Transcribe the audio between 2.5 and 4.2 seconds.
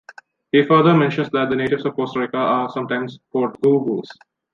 sometimes called "goo-goos".